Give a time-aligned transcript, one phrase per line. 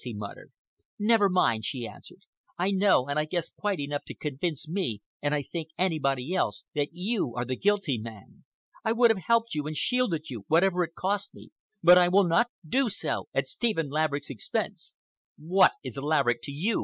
[0.03, 0.51] he muttered.
[0.97, 2.21] "Never mind," she answered.
[2.57, 7.35] "I know and I guess quite enough to convince me—and I think anybody else—that you
[7.35, 8.43] are the guilty man.
[8.83, 11.51] I would have helped you and shielded you, whatever it cost me,
[11.83, 14.95] but I will not do so at Stephen Laverick's expense."
[15.37, 16.79] "What is Laverick to you?"